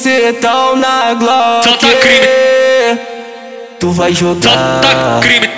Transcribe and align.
Bucetão 0.00 0.76
na 0.76 1.12
Glock 1.12 1.62
Solta 1.62 1.86
crime. 1.96 2.98
Tu 3.78 3.92
vai 3.92 4.14
jogar 4.14 4.80
Solta 4.82 5.20
crime. 5.20 5.50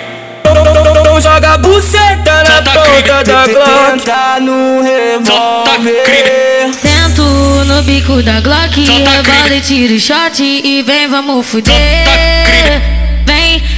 Não 1.05 1.21
joga 1.21 1.57
buceta 1.59 2.43
na 2.43 2.55
Solta 2.55 2.71
ponta 2.73 2.83
crime. 2.83 3.23
da 3.23 3.47
Glock 3.47 3.91
Tenta 3.91 4.39
no 4.41 4.83
Solta 5.25 5.71
revólver 5.79 6.73
Sento 6.73 7.23
no 7.23 7.81
bico 7.83 8.21
da 8.21 8.41
Glock, 8.41 8.85
Solta 8.85 9.11
rebola 9.11 9.23
crime. 9.43 9.55
e 9.55 9.61
tiro 9.61 9.97
shot 9.97 10.43
e 10.43 10.81
vem, 10.81 11.07
vamos 11.07 11.45
fuder. 11.45 12.03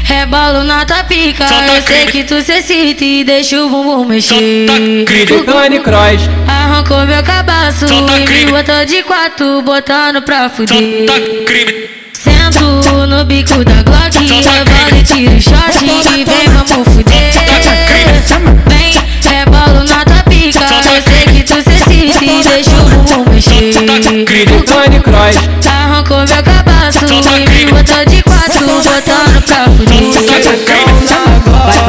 Vem, 0.06 0.18
rebolo 0.18 0.64
na 0.64 0.86
tua 0.86 1.04
pica, 1.04 1.48
Solta 1.48 1.74
eu 1.74 1.82
sei 1.82 2.06
que 2.06 2.24
tu 2.24 2.42
se 2.42 2.54
excita 2.54 3.04
e 3.04 3.24
deixa 3.24 3.62
o 3.64 3.70
bumbum 3.70 4.06
mexer. 4.06 4.36
Tony 5.46 5.80
Cross. 5.80 6.30
Arrancou 6.48 7.06
meu 7.06 7.24
cabaço 7.24 7.88
Solta 7.88 8.20
e 8.20 8.46
me 8.46 8.52
botou 8.52 8.86
de 8.86 9.04
quatro, 9.04 9.62
botando 9.62 10.22
pra 10.22 10.50
fuder. 10.50 11.06
Sento 12.14 13.08
no 13.08 13.24
bico 13.26 13.64
da 13.64 13.84
Glock, 13.84 14.18
rebola 14.18 14.66
crime. 14.66 15.00
e 15.00 15.04
tiro 15.04 15.42
shot 15.42 15.84
e 15.84 16.24
vem, 16.24 16.48
vamos 16.50 16.88
fuder. 16.94 17.34
Vem, 18.68 18.94
rebolo 19.30 19.84
na 19.84 20.06
tua 20.06 20.24
pica, 20.24 20.68
Solta 20.68 20.90
eu 20.90 21.02
sei 21.02 21.26
que 21.34 21.44
tu 21.44 21.62
se 21.62 21.72
excita 21.72 22.26
e 22.26 22.44
deixa 22.44 22.72
o 22.72 22.86
bumbum 22.86 23.32
mexer. 23.32 23.74
Tony 24.66 25.00
Cross 25.00 25.38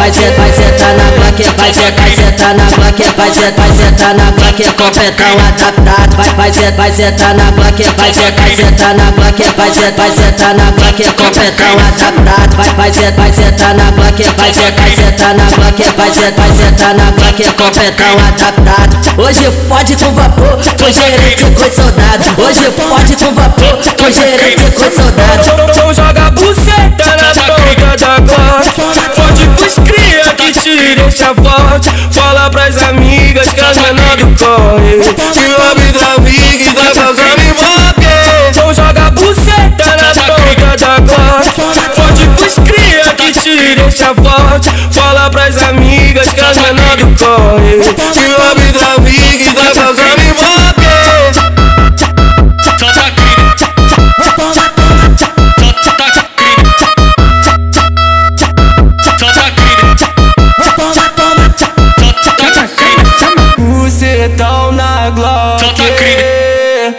Vai, 0.07 0.13
ser, 0.13 0.31
vai 0.37 0.53
sentar 0.53 0.95
na 0.95 1.11
plaquinha, 1.11 1.53
vai 1.59 1.73
ser, 1.73 1.91
vai 1.91 2.11
sentar 2.13 2.55
na 2.55 2.65
plaquinha, 2.67 3.13
vai 3.17 3.33
ser, 3.33 3.53
vai 3.55 3.73
sentar 3.73 4.15
na 4.15 4.31
plaquinha, 4.31 4.73
completão 4.75 5.33
adaptado. 5.33 6.17
Vai, 6.17 6.31
vai 6.37 6.53
ser, 6.53 6.71
vai 6.77 6.93
sentar 6.93 7.35
na 7.35 7.51
plaquinha, 7.51 7.93
vai 7.99 8.13
ser, 8.13 8.31
vai 8.31 8.55
sentar 8.55 8.95
na 8.95 9.11
plaquinha, 9.11 9.53
vai 9.57 9.73
ser, 9.73 9.93
vai 9.95 10.13
sentar 10.13 10.55
na 10.55 10.71
plaquinha, 10.71 11.13
completão 11.13 11.73
adaptado. 11.73 12.57
Vai, 12.77 12.91
vai 12.93 13.33
sentar 13.33 13.75
na 13.75 13.91
plaquinha, 13.91 14.33
vai 14.39 14.53
ser, 14.53 14.71
vai 14.71 14.91
sentar 14.95 15.35
na 15.35 15.45
plaquinha, 15.47 15.93
vai 15.97 16.13
ser, 16.13 16.33
vai 16.35 16.53
sentar 16.53 16.95
na 16.95 17.11
plaquinha, 17.11 17.53
completão 17.55 18.15
adaptado. 18.29 18.97
Hoje 19.19 19.51
pode 19.69 19.97
com 19.97 20.15
vapor, 20.15 20.57
com 20.79 20.93
gerente 20.93 21.45
com 21.47 21.83
soldado. 21.83 22.25
Hoje 22.41 22.71
pode 22.71 23.17
com 23.17 23.35
vapor, 23.35 23.79
com 23.99 24.11
gerente 24.13 24.71
com 24.71 24.89
soldado. 24.89 26.26
O 36.17 36.23
Vig 36.23 36.73
tá 36.75 36.91
causando 36.95 37.43
ibope 37.43 38.57
Não 38.57 38.75
joga 38.75 39.11
buceta 39.11 39.97
na 39.97 40.15
ponta 40.15 40.77
da 40.77 40.99
Glock 41.01 41.57
Pode 41.95 42.29
pros 42.29 42.55
cria 42.59 43.15
que 43.15 43.33
te 43.33 43.75
deixa 43.75 44.15
forte. 44.15 44.71
Fala 44.91 45.31
pras 45.31 45.57
amigas 45.63 46.33
que 46.33 46.41
as 46.41 46.59
menor 46.59 46.97
do 46.97 47.07
corre 47.17 47.81
na 65.07 65.11
Glock 65.11 65.61
Solta 65.61 65.85
crime. 65.95 66.95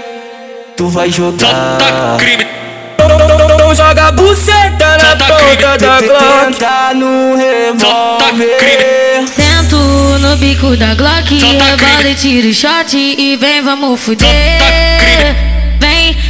Tu 0.75 0.87
vai 0.89 1.11
Solta 1.11 1.45
jogar 1.47 2.17
crime. 2.17 2.47
Não 3.59 3.75
joga 3.75 4.11
buceta 4.11 4.97
na 4.97 5.09
Solta 5.09 5.25
ponta 5.25 5.37
crime. 5.37 5.77
da 5.77 6.01
Glock 6.01 6.45
Tenta 6.45 6.93
no 6.93 7.37
Solta 7.79 8.25
revólver 8.25 9.27
Sento 9.27 9.77
no 10.19 10.35
bico 10.37 10.75
da 10.77 10.95
Glock, 10.95 11.27
Solta 11.39 11.65
rebola 11.65 11.77
crime. 11.77 12.11
e 12.11 12.15
tiro 12.15 12.53
shot 12.53 12.95
e 12.95 13.35
vem, 13.35 13.61
vamos 13.61 13.99
fuder. 13.99 14.76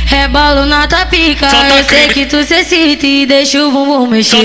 Vem, 0.09 0.19
rebolo 0.19 0.65
na 0.65 0.87
tua 0.87 1.05
pica, 1.05 1.49
Solta 1.49 1.65
eu 1.75 1.83
sei 1.83 2.07
crime. 2.07 2.13
que 2.13 2.25
tu 2.25 2.43
se 2.43 2.55
excita 2.55 3.05
e 3.05 3.25
deixa 3.25 3.63
o 3.65 3.71
bumbum 3.71 4.07
mexer. 4.07 4.37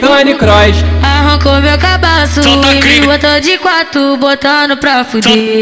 Tony 0.00 0.34
Cross 0.34 0.84
Arrancou 1.02 1.60
meu 1.60 1.78
cabaço 1.78 2.42
Solta 2.42 2.68
e 2.70 2.74
me 2.74 2.80
crime. 2.80 3.06
botou 3.06 3.40
de 3.40 3.58
quatro, 3.58 4.16
botando 4.16 4.76
pra 4.76 5.04
fuder. 5.04 5.60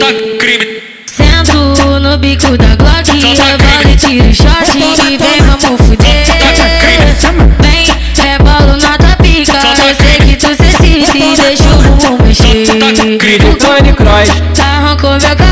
Sento 1.07 2.01
no 2.01 2.17
bico 2.19 2.57
da 2.57 2.75
Glock, 2.77 3.11
rebola 3.11 3.59
crime. 3.59 3.93
e 3.93 3.97
tiro 3.97 4.35
shot 4.35 4.77
e 4.77 5.17
vem, 5.17 5.41
vamos 5.43 5.81
fuder. 5.87 6.27
Vem, 7.61 7.87
rebolo 8.25 8.77
na 8.77 8.99
tua 8.99 9.17
pica, 9.17 9.59
eu 9.89 9.95
sei 9.95 10.19
que 10.27 10.37
tu 10.37 10.55
se 10.55 10.65
excita 10.69 11.19
e 11.19 11.37
deixa 11.37 11.65
o 11.65 11.79
bumbum 11.79 12.25
mexer. 12.25 12.67
Tony 13.59 13.93
Cross 13.95 14.43
Arrancou 14.61 15.11
meu 15.11 15.21
cabaço 15.21 15.48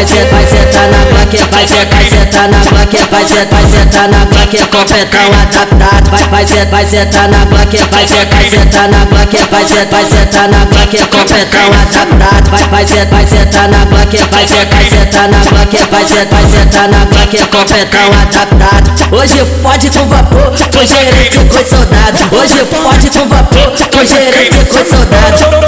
Vai, 0.00 0.06
ser, 0.06 0.24
vai 0.30 0.46
sentar 0.46 0.88
na 0.88 1.04
plaquinha, 1.04 1.46
vai 1.52 1.66
ser, 1.66 1.84
vai 1.84 2.04
sentar 2.08 2.48
na 2.48 2.58
plaquinha, 2.60 3.06
vai 3.10 3.26
ser, 3.26 3.46
vai 3.48 3.66
sentar 3.66 4.08
na 4.08 4.24
plaquinha, 4.24 4.66
completão 4.68 5.26
adaptado. 5.26 6.10
Vai, 6.10 6.24
vai 6.30 6.46
ser, 6.46 6.64
vai 6.70 6.86
sentar 6.86 7.28
na 7.28 7.44
plaquinha, 7.44 7.86
vai 7.92 8.06
ser, 8.06 8.24
vai 8.24 8.48
sentar 8.48 8.88
na 8.88 9.04
plaquinha, 9.04 9.46
vai 9.50 9.66
ser, 9.66 9.86
vai 9.88 10.06
sentar 10.06 10.48
na 10.48 10.64
plaquinha, 10.64 11.06
completão 11.06 11.66
adaptado. 11.66 12.50
Vai, 12.70 12.84
vai 12.86 13.26
sentar 13.26 13.68
na 13.68 13.84
plaquinha, 13.84 14.26
vai 14.32 14.46
ser, 14.46 14.64
vai 14.64 14.84
sentar 14.88 15.28
na 15.28 15.38
plaquinha, 15.40 15.86
vai 15.90 16.06
ser, 16.06 16.26
vai 16.28 16.46
sentar 16.46 16.88
na 16.88 17.04
plaquinha, 17.04 17.46
completão 17.48 18.08
adaptado. 18.22 18.90
Hoje 19.12 19.44
pode 19.62 19.90
com 19.90 20.08
vapor, 20.08 20.50
com 20.72 20.86
gerente 20.86 21.38
com 21.40 21.76
soldado. 21.76 22.18
Hoje 22.34 22.64
pode 22.64 23.10
com 23.10 23.28
vapor, 23.28 23.72
com 23.92 24.04
gerente 24.06 24.64
com 24.64 24.82
soldado. 24.82 25.59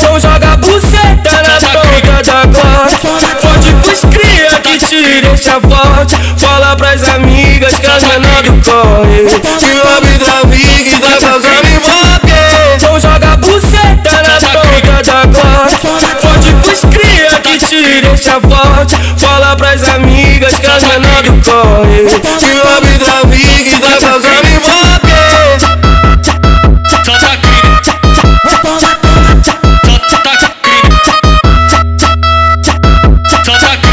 a 5.49 5.61
forte 5.61 6.17
Fala 6.37 6.77
pras 6.77 7.03
amigas 7.09 7.79
que 7.79 7.87
as 7.87 8.05
menor 8.05 8.43
do 8.43 8.53
corre 8.69 9.27
Se 9.59 9.81
abre 9.97 10.19
da 10.19 10.49
viga 10.49 10.91
e 10.91 10.99
dá 10.99 11.17
pras 11.19 11.43
Então 12.75 13.01
joga 13.01 13.33
a 13.33 13.37
buceta 13.37 14.23
na 14.23 14.41
boca 14.41 15.03
da 15.03 15.25
glock 15.27 15.83
Pode 16.21 16.55
pros 16.55 16.81
cria 16.91 17.41
que 17.41 17.59
te 17.59 18.01
deixa 18.01 18.41
forte 18.41 18.97
Fala 19.19 19.57
pras 19.57 19.83
amigas 19.89 20.59
que 20.59 20.67
as 20.67 20.85
menor 20.85 21.23
do 21.23 21.33
corre 21.43 22.07
Se 22.39 22.61
abre 22.77 22.99
da 22.99 23.29
viga 23.29 23.71
e 23.71 23.79
dá 23.79 23.97
pras 23.97 24.25
animadas 24.25 25.13
aqui. 33.73 33.92